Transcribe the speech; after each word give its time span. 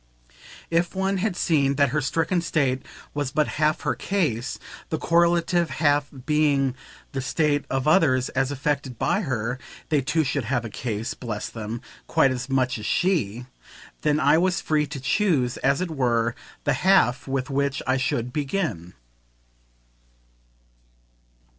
If 0.71 0.95
one 0.95 1.17
had 1.17 1.35
seen 1.35 1.75
that 1.75 1.89
her 1.89 2.01
stricken 2.01 2.41
state 2.41 2.83
was 3.13 3.29
but 3.29 3.47
half 3.59 3.81
her 3.81 3.93
case, 3.93 4.57
the 4.89 4.97
correlative 4.97 5.69
half 5.69 6.07
being 6.25 6.73
the 7.11 7.21
state 7.21 7.65
of 7.69 7.87
others 7.87 8.29
as 8.29 8.49
affected 8.49 8.97
by 8.97 9.21
her 9.21 9.59
(they 9.89 10.01
too 10.01 10.23
should 10.23 10.45
have 10.45 10.65
a 10.65 10.71
"case," 10.71 11.13
bless 11.13 11.49
them, 11.49 11.81
quite 12.07 12.31
as 12.31 12.49
much 12.49 12.79
as 12.79 12.85
she!) 12.87 13.45
then 14.01 14.19
I 14.19 14.39
was 14.39 14.59
free 14.59 14.87
to 14.87 14.99
choose, 14.99 15.57
as 15.57 15.81
it 15.81 15.91
were, 15.91 16.33
the 16.63 16.73
half 16.81 17.27
with 17.27 17.51
which 17.51 17.83
I 17.85 17.97
should 17.97 18.33
begin. 18.33 18.95